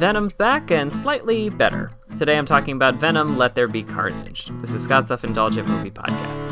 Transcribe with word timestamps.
Venom's 0.00 0.32
back 0.32 0.70
and 0.70 0.90
slightly 0.90 1.50
better. 1.50 1.90
Today 2.16 2.38
I'm 2.38 2.46
talking 2.46 2.74
about 2.74 2.94
Venom 2.94 3.36
Let 3.36 3.54
There 3.54 3.68
Be 3.68 3.82
Carnage. 3.82 4.50
This 4.62 4.72
is 4.72 4.84
Scott's 4.84 5.08
Self 5.08 5.24
Indulgent 5.24 5.68
Movie 5.68 5.90
Podcast. 5.90 6.49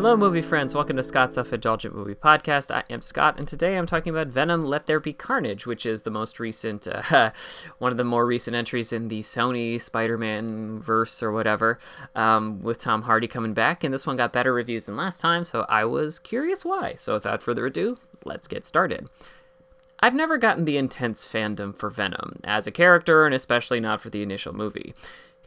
Hello, 0.00 0.16
movie 0.16 0.40
friends. 0.40 0.74
Welcome 0.74 0.96
to 0.96 1.02
Scott's 1.02 1.34
Self 1.34 1.52
Indulgent 1.52 1.94
Movie 1.94 2.14
Podcast. 2.14 2.74
I 2.74 2.84
am 2.88 3.02
Scott, 3.02 3.34
and 3.36 3.46
today 3.46 3.76
I'm 3.76 3.84
talking 3.84 4.08
about 4.08 4.28
Venom 4.28 4.64
Let 4.64 4.86
There 4.86 4.98
Be 4.98 5.12
Carnage, 5.12 5.66
which 5.66 5.84
is 5.84 6.00
the 6.00 6.10
most 6.10 6.40
recent, 6.40 6.88
uh, 6.88 7.32
one 7.80 7.92
of 7.92 7.98
the 7.98 8.04
more 8.04 8.24
recent 8.24 8.56
entries 8.56 8.94
in 8.94 9.08
the 9.08 9.20
Sony 9.20 9.78
Spider 9.78 10.16
Man 10.16 10.80
verse 10.80 11.22
or 11.22 11.32
whatever, 11.32 11.78
um, 12.14 12.62
with 12.62 12.78
Tom 12.78 13.02
Hardy 13.02 13.28
coming 13.28 13.52
back. 13.52 13.84
And 13.84 13.92
this 13.92 14.06
one 14.06 14.16
got 14.16 14.32
better 14.32 14.54
reviews 14.54 14.86
than 14.86 14.96
last 14.96 15.20
time, 15.20 15.44
so 15.44 15.66
I 15.68 15.84
was 15.84 16.18
curious 16.18 16.64
why. 16.64 16.94
So 16.94 17.12
without 17.12 17.42
further 17.42 17.66
ado, 17.66 17.98
let's 18.24 18.48
get 18.48 18.64
started. 18.64 19.06
I've 20.02 20.14
never 20.14 20.38
gotten 20.38 20.64
the 20.64 20.78
intense 20.78 21.28
fandom 21.30 21.76
for 21.76 21.90
Venom 21.90 22.40
as 22.44 22.66
a 22.66 22.70
character, 22.70 23.26
and 23.26 23.34
especially 23.34 23.80
not 23.80 24.00
for 24.00 24.08
the 24.08 24.22
initial 24.22 24.54
movie. 24.54 24.94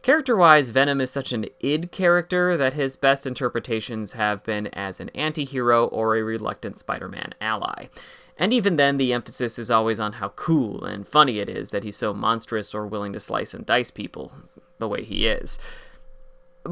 Character 0.04 0.36
wise, 0.36 0.68
Venom 0.68 1.00
is 1.00 1.10
such 1.10 1.32
an 1.32 1.46
id 1.60 1.90
character 1.90 2.58
that 2.58 2.74
his 2.74 2.94
best 2.94 3.26
interpretations 3.26 4.12
have 4.12 4.44
been 4.44 4.66
as 4.66 5.00
an 5.00 5.08
anti 5.14 5.46
hero 5.46 5.86
or 5.86 6.14
a 6.14 6.22
reluctant 6.22 6.76
Spider 6.76 7.08
Man 7.08 7.32
ally. 7.40 7.86
And 8.36 8.52
even 8.52 8.76
then, 8.76 8.98
the 8.98 9.14
emphasis 9.14 9.58
is 9.58 9.70
always 9.70 9.98
on 9.98 10.12
how 10.12 10.28
cool 10.36 10.84
and 10.84 11.08
funny 11.08 11.38
it 11.38 11.48
is 11.48 11.70
that 11.70 11.84
he's 11.84 11.96
so 11.96 12.12
monstrous 12.12 12.74
or 12.74 12.86
willing 12.86 13.14
to 13.14 13.18
slice 13.18 13.54
and 13.54 13.64
dice 13.64 13.90
people 13.90 14.30
the 14.78 14.88
way 14.88 15.02
he 15.02 15.26
is. 15.26 15.58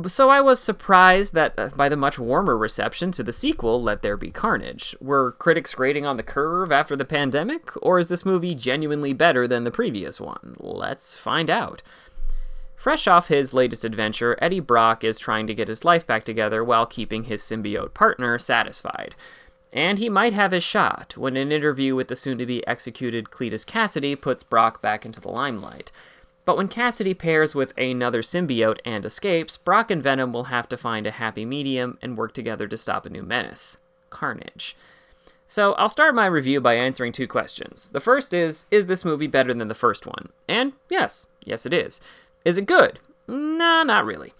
So 0.08 0.28
I 0.28 0.42
was 0.42 0.60
surprised 0.60 1.32
that 1.32 1.58
uh, 1.58 1.68
by 1.68 1.88
the 1.88 1.96
much 1.96 2.18
warmer 2.18 2.58
reception 2.58 3.12
to 3.12 3.22
the 3.22 3.32
sequel, 3.32 3.82
Let 3.82 4.02
There 4.02 4.18
Be 4.18 4.30
Carnage. 4.30 4.94
Were 5.00 5.32
critics 5.32 5.74
grading 5.74 6.04
on 6.04 6.18
the 6.18 6.22
curve 6.22 6.70
after 6.70 6.96
the 6.96 7.06
pandemic, 7.06 7.70
or 7.80 7.98
is 7.98 8.08
this 8.08 8.26
movie 8.26 8.54
genuinely 8.54 9.14
better 9.14 9.48
than 9.48 9.64
the 9.64 9.70
previous 9.70 10.20
one? 10.20 10.54
Let's 10.60 11.14
find 11.14 11.48
out. 11.48 11.80
Fresh 12.82 13.06
off 13.06 13.28
his 13.28 13.54
latest 13.54 13.84
adventure, 13.84 14.36
Eddie 14.42 14.58
Brock 14.58 15.04
is 15.04 15.16
trying 15.16 15.46
to 15.46 15.54
get 15.54 15.68
his 15.68 15.84
life 15.84 16.04
back 16.04 16.24
together 16.24 16.64
while 16.64 16.84
keeping 16.84 17.22
his 17.22 17.40
symbiote 17.40 17.94
partner 17.94 18.40
satisfied. 18.40 19.14
And 19.72 20.00
he 20.00 20.08
might 20.08 20.32
have 20.32 20.50
his 20.50 20.64
shot 20.64 21.16
when 21.16 21.36
an 21.36 21.52
interview 21.52 21.94
with 21.94 22.08
the 22.08 22.16
soon 22.16 22.38
to 22.38 22.44
be 22.44 22.66
executed 22.66 23.30
Cletus 23.30 23.64
Kasady 23.64 24.20
puts 24.20 24.42
Brock 24.42 24.82
back 24.82 25.06
into 25.06 25.20
the 25.20 25.28
limelight. 25.28 25.92
But 26.44 26.56
when 26.56 26.66
Kasady 26.66 27.16
pairs 27.16 27.54
with 27.54 27.72
another 27.78 28.20
symbiote 28.20 28.80
and 28.84 29.06
escapes, 29.06 29.56
Brock 29.56 29.92
and 29.92 30.02
Venom 30.02 30.32
will 30.32 30.50
have 30.50 30.68
to 30.70 30.76
find 30.76 31.06
a 31.06 31.12
happy 31.12 31.44
medium 31.44 31.98
and 32.02 32.18
work 32.18 32.34
together 32.34 32.66
to 32.66 32.76
stop 32.76 33.06
a 33.06 33.10
new 33.10 33.22
menace 33.22 33.76
Carnage. 34.10 34.76
So 35.46 35.74
I'll 35.74 35.88
start 35.88 36.16
my 36.16 36.26
review 36.26 36.60
by 36.60 36.74
answering 36.74 37.12
two 37.12 37.28
questions. 37.28 37.90
The 37.90 38.00
first 38.00 38.34
is 38.34 38.66
Is 38.72 38.86
this 38.86 39.04
movie 39.04 39.28
better 39.28 39.54
than 39.54 39.68
the 39.68 39.74
first 39.76 40.04
one? 40.04 40.30
And 40.48 40.72
yes, 40.90 41.28
yes, 41.44 41.64
it 41.64 41.72
is. 41.72 42.00
Is 42.44 42.56
it 42.56 42.66
good? 42.66 42.98
Nah, 43.28 43.82
not 43.82 44.04
really. 44.04 44.32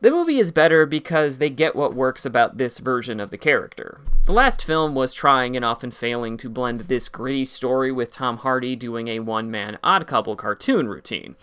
The 0.00 0.10
movie 0.10 0.38
is 0.38 0.52
better 0.52 0.84
because 0.84 1.38
they 1.38 1.48
get 1.48 1.74
what 1.74 1.94
works 1.94 2.26
about 2.26 2.58
this 2.58 2.78
version 2.78 3.18
of 3.18 3.30
the 3.30 3.38
character. 3.38 4.00
The 4.26 4.32
last 4.32 4.62
film 4.62 4.94
was 4.94 5.12
trying 5.12 5.56
and 5.56 5.64
often 5.64 5.90
failing 5.90 6.36
to 6.38 6.50
blend 6.50 6.80
this 6.80 7.08
gritty 7.08 7.46
story 7.46 7.90
with 7.90 8.10
Tom 8.10 8.38
Hardy 8.38 8.76
doing 8.76 9.08
a 9.08 9.20
one 9.20 9.50
man 9.50 9.78
odd 9.82 10.06
couple 10.06 10.36
cartoon 10.36 10.88
routine. 10.88 11.34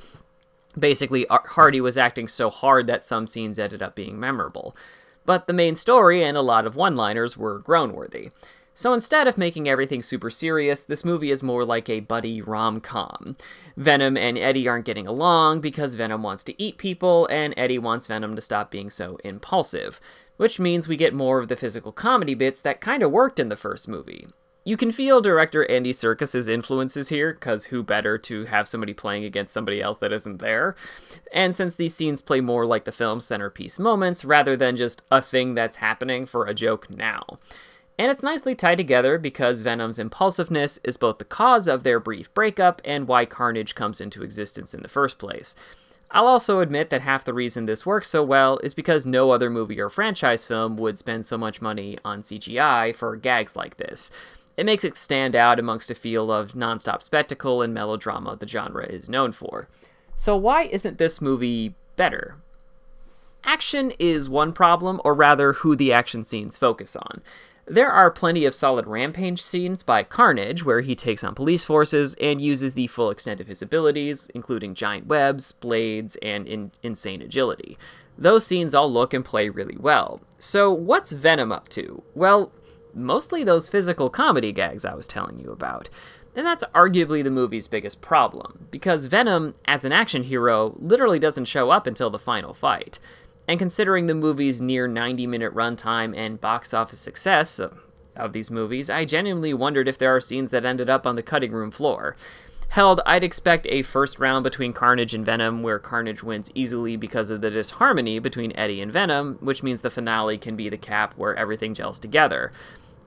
Basically, 0.77 1.25
Hardy 1.29 1.81
was 1.81 1.97
acting 1.97 2.27
so 2.27 2.49
hard 2.49 2.85
that 2.87 3.05
some 3.05 3.25
scenes 3.25 3.57
ended 3.57 3.81
up 3.81 3.95
being 3.95 4.19
memorable. 4.19 4.75
But 5.25 5.47
the 5.47 5.53
main 5.53 5.75
story 5.75 6.23
and 6.23 6.35
a 6.35 6.41
lot 6.41 6.65
of 6.67 6.75
one 6.75 6.95
liners 6.95 7.37
were 7.37 7.59
groan 7.59 7.93
worthy. 7.93 8.31
So 8.75 8.93
instead 8.93 9.27
of 9.27 9.37
making 9.37 9.69
everything 9.69 10.01
super 10.01 10.31
serious, 10.31 10.83
this 10.83 11.05
movie 11.05 11.31
is 11.31 11.43
more 11.43 11.63
like 11.63 11.89
a 11.89 11.99
buddy 11.99 12.41
rom 12.41 12.81
com. 12.81 13.37
Venom 13.77 14.17
and 14.17 14.37
Eddie 14.37 14.67
aren't 14.67 14.85
getting 14.85 15.07
along 15.07 15.61
because 15.61 15.95
Venom 15.95 16.23
wants 16.23 16.43
to 16.45 16.61
eat 16.61 16.77
people, 16.77 17.27
and 17.27 17.53
Eddie 17.55 17.79
wants 17.79 18.07
Venom 18.07 18.35
to 18.35 18.41
stop 18.41 18.71
being 18.71 18.89
so 18.89 19.17
impulsive, 19.23 20.01
which 20.37 20.59
means 20.59 20.87
we 20.87 20.97
get 20.97 21.13
more 21.13 21.39
of 21.39 21.49
the 21.49 21.55
physical 21.55 21.91
comedy 21.91 22.33
bits 22.33 22.61
that 22.61 22.81
kind 22.81 23.03
of 23.03 23.11
worked 23.11 23.39
in 23.39 23.49
the 23.49 23.55
first 23.55 23.87
movie. 23.87 24.27
You 24.65 24.77
can 24.77 24.93
feel 24.93 25.19
director 25.19 25.69
Andy 25.69 25.91
Serkis's 25.91 26.47
influences 26.47 27.09
here, 27.09 27.33
because 27.33 27.65
who 27.65 27.83
better 27.83 28.17
to 28.19 28.45
have 28.45 28.67
somebody 28.67 28.93
playing 28.93 29.25
against 29.25 29.53
somebody 29.53 29.81
else 29.81 29.97
that 29.99 30.13
isn't 30.13 30.37
there? 30.37 30.75
And 31.33 31.53
since 31.53 31.75
these 31.75 31.93
scenes 31.93 32.21
play 32.21 32.39
more 32.39 32.65
like 32.65 32.85
the 32.85 32.91
film's 32.91 33.25
centerpiece 33.25 33.77
moments 33.77 34.23
rather 34.23 34.55
than 34.55 34.77
just 34.77 35.03
a 35.11 35.21
thing 35.21 35.53
that's 35.53 35.77
happening 35.77 36.25
for 36.25 36.45
a 36.45 36.53
joke 36.53 36.89
now. 36.89 37.39
And 37.97 38.11
it's 38.11 38.23
nicely 38.23 38.55
tied 38.55 38.77
together 38.77 39.17
because 39.17 39.61
Venom's 39.61 39.99
impulsiveness 39.99 40.79
is 40.83 40.97
both 40.97 41.19
the 41.19 41.25
cause 41.25 41.67
of 41.67 41.83
their 41.83 41.99
brief 41.99 42.33
breakup 42.33 42.81
and 42.83 43.07
why 43.07 43.25
Carnage 43.25 43.75
comes 43.75 44.01
into 44.01 44.23
existence 44.23 44.73
in 44.73 44.81
the 44.81 44.87
first 44.87 45.19
place. 45.19 45.55
I'll 46.09 46.27
also 46.27 46.59
admit 46.59 46.89
that 46.89 47.01
half 47.01 47.25
the 47.25 47.33
reason 47.33 47.65
this 47.65 47.85
works 47.85 48.07
so 48.07 48.23
well 48.23 48.59
is 48.59 48.73
because 48.73 49.05
no 49.05 49.31
other 49.31 49.49
movie 49.49 49.79
or 49.79 49.89
franchise 49.89 50.45
film 50.45 50.77
would 50.77 50.99
spend 50.99 51.25
so 51.25 51.37
much 51.37 51.61
money 51.61 51.97
on 52.05 52.21
CGI 52.21 52.95
for 52.95 53.15
gags 53.15 53.55
like 53.55 53.77
this. 53.77 54.11
It 54.55 54.67
makes 54.67 54.83
it 54.83 54.95
stand 54.95 55.35
out 55.35 55.59
amongst 55.59 55.89
a 55.89 55.95
field 55.95 56.29
of 56.29 56.53
nonstop 56.53 57.01
spectacle 57.01 57.63
and 57.63 57.73
melodrama 57.73 58.35
the 58.35 58.47
genre 58.47 58.85
is 58.85 59.09
known 59.09 59.31
for. 59.31 59.67
So, 60.15 60.37
why 60.37 60.63
isn't 60.65 60.99
this 60.99 61.19
movie 61.19 61.73
better? 61.95 62.35
Action 63.43 63.91
is 63.97 64.29
one 64.29 64.53
problem, 64.53 65.01
or 65.03 65.15
rather, 65.15 65.53
who 65.53 65.75
the 65.75 65.91
action 65.91 66.23
scenes 66.23 66.55
focus 66.57 66.95
on. 66.95 67.21
There 67.65 67.91
are 67.91 68.11
plenty 68.11 68.43
of 68.43 68.53
solid 68.53 68.87
rampage 68.87 69.41
scenes 69.41 69.83
by 69.83 70.03
Carnage, 70.03 70.65
where 70.65 70.81
he 70.81 70.95
takes 70.95 71.23
on 71.23 71.33
police 71.33 71.63
forces 71.63 72.13
and 72.19 72.41
uses 72.41 72.73
the 72.73 72.87
full 72.87 73.09
extent 73.09 73.39
of 73.39 73.47
his 73.47 73.61
abilities, 73.61 74.29
including 74.35 74.75
giant 74.75 75.07
webs, 75.07 75.53
blades, 75.53 76.17
and 76.21 76.45
in- 76.45 76.71
insane 76.83 77.21
agility. 77.21 77.77
Those 78.17 78.45
scenes 78.45 78.75
all 78.75 78.91
look 78.91 79.13
and 79.13 79.23
play 79.23 79.47
really 79.47 79.77
well. 79.77 80.21
So, 80.39 80.73
what's 80.73 81.13
Venom 81.13 81.53
up 81.53 81.69
to? 81.69 82.03
Well, 82.13 82.51
mostly 82.93 83.45
those 83.45 83.69
physical 83.69 84.09
comedy 84.09 84.51
gags 84.51 84.83
I 84.83 84.93
was 84.93 85.07
telling 85.07 85.39
you 85.39 85.49
about. 85.51 85.89
And 86.35 86.45
that's 86.45 86.63
arguably 86.75 87.23
the 87.23 87.31
movie's 87.31 87.67
biggest 87.67 88.01
problem, 88.01 88.67
because 88.71 89.05
Venom, 89.05 89.53
as 89.65 89.85
an 89.85 89.91
action 89.91 90.23
hero, 90.23 90.75
literally 90.79 91.19
doesn't 91.19 91.45
show 91.45 91.69
up 91.69 91.87
until 91.87 92.09
the 92.09 92.19
final 92.19 92.53
fight. 92.53 92.99
And 93.47 93.59
considering 93.59 94.07
the 94.07 94.15
movie's 94.15 94.61
near 94.61 94.87
90 94.87 95.27
minute 95.27 95.53
runtime 95.53 96.15
and 96.15 96.39
box 96.39 96.73
office 96.73 96.99
success 96.99 97.59
of, 97.59 97.83
of 98.15 98.31
these 98.31 98.49
movies, 98.49 98.89
I 98.89 99.05
genuinely 99.05 99.53
wondered 99.53 99.87
if 99.87 99.97
there 99.97 100.15
are 100.15 100.21
scenes 100.21 100.51
that 100.51 100.65
ended 100.65 100.89
up 100.89 101.05
on 101.05 101.15
the 101.15 101.23
cutting 101.23 101.51
room 101.51 101.71
floor. 101.71 102.15
Held, 102.69 103.01
I'd 103.05 103.23
expect 103.23 103.67
a 103.67 103.83
first 103.83 104.17
round 104.17 104.43
between 104.43 104.73
Carnage 104.73 105.13
and 105.13 105.25
Venom 105.25 105.61
where 105.61 105.77
Carnage 105.77 106.23
wins 106.23 106.49
easily 106.55 106.95
because 106.95 107.29
of 107.29 107.41
the 107.41 107.51
disharmony 107.51 108.17
between 108.17 108.55
Eddie 108.55 108.81
and 108.81 108.91
Venom, 108.91 109.37
which 109.41 109.61
means 109.61 109.81
the 109.81 109.91
finale 109.91 110.37
can 110.37 110.55
be 110.55 110.69
the 110.69 110.77
cap 110.77 111.13
where 111.15 111.35
everything 111.35 111.75
gels 111.75 111.99
together. 111.99 112.51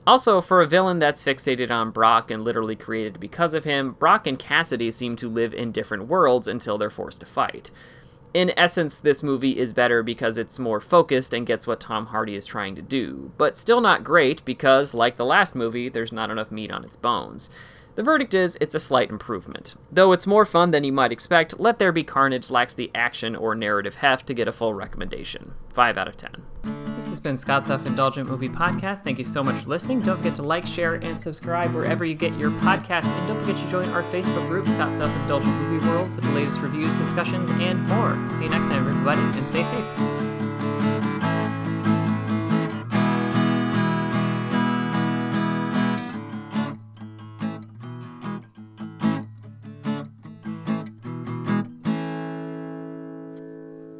Also, 0.05 0.39
for 0.39 0.61
a 0.61 0.67
villain 0.67 0.99
that's 0.99 1.23
fixated 1.23 1.69
on 1.69 1.91
Brock 1.91 2.31
and 2.31 2.45
literally 2.45 2.77
created 2.77 3.19
because 3.19 3.53
of 3.53 3.65
him, 3.65 3.91
Brock 3.91 4.25
and 4.25 4.39
Kasady 4.39 4.93
seem 4.93 5.17
to 5.17 5.27
live 5.27 5.53
in 5.53 5.73
different 5.73 6.07
worlds 6.07 6.47
until 6.47 6.77
they're 6.77 6.89
forced 6.89 7.19
to 7.19 7.25
fight 7.25 7.69
in 8.37 8.53
essence, 8.55 8.99
this 8.99 9.23
movie 9.23 9.57
is 9.57 9.73
better 9.73 10.03
because 10.03 10.37
it's 10.37 10.59
more 10.59 10.79
focused 10.79 11.33
and 11.33 11.47
gets 11.47 11.65
what 11.65 11.79
Tom 11.79 12.05
Hardy 12.05 12.35
is 12.35 12.45
trying 12.45 12.75
to 12.75 12.83
do, 12.83 13.31
but 13.35 13.57
still 13.57 13.81
not 13.81 14.03
great 14.03 14.45
because, 14.45 14.93
like 14.93 15.17
the 15.17 15.25
last 15.25 15.55
movie, 15.55 15.89
there's 15.89 16.11
not 16.11 16.29
enough 16.29 16.51
meat 16.51 16.71
on 16.71 16.83
its 16.83 16.95
bones. 16.95 17.49
The 17.97 18.03
verdict 18.03 18.35
is 18.35 18.59
it's 18.61 18.75
a 18.75 18.79
slight 18.79 19.09
improvement. 19.09 19.73
Though 19.91 20.11
it's 20.11 20.27
more 20.27 20.45
fun 20.45 20.69
than 20.69 20.83
you 20.83 20.91
might 20.91 21.11
expect, 21.11 21.59
Let 21.59 21.79
There 21.79 21.91
Be 21.91 22.03
Carnage 22.03 22.51
lacks 22.51 22.75
the 22.75 22.91
action 22.93 23.35
or 23.35 23.55
narrative 23.55 23.95
heft 23.95 24.27
to 24.27 24.35
get 24.35 24.47
a 24.47 24.51
full 24.51 24.75
recommendation. 24.75 25.55
5 25.73 25.97
out 25.97 26.07
of 26.07 26.15
10. 26.15 26.43
This 26.95 27.09
has 27.09 27.19
been 27.19 27.39
Scott's 27.39 27.69
Self 27.69 27.87
Indulgent 27.87 28.29
Movie 28.29 28.49
Podcast. 28.49 28.99
Thank 28.99 29.17
you 29.17 29.25
so 29.25 29.43
much 29.43 29.63
for 29.63 29.69
listening. 29.69 30.01
Don't 30.01 30.17
forget 30.17 30.35
to 30.35 30.43
like, 30.43 30.67
share, 30.67 30.93
and 30.93 31.19
subscribe 31.19 31.73
wherever 31.73 32.05
you 32.05 32.13
get 32.13 32.37
your 32.37 32.51
podcasts. 32.51 33.11
And 33.11 33.27
don't 33.27 33.39
forget 33.39 33.57
to 33.57 33.67
join 33.67 33.89
our 33.89 34.03
Facebook 34.03 34.47
group, 34.47 34.67
Scott's 34.67 34.99
Self 34.99 35.11
Indulgent 35.21 35.55
Movie 35.55 35.87
World, 35.87 36.07
for 36.13 36.21
the 36.21 36.31
latest 36.33 36.59
reviews, 36.59 36.93
discussions, 36.93 37.49
and 37.49 37.83
more. 37.87 38.11
See 38.35 38.43
you 38.43 38.49
next 38.51 38.67
time, 38.67 38.87
everybody, 38.87 39.21
and 39.39 39.47
stay 39.47 39.63
safe. 39.63 40.26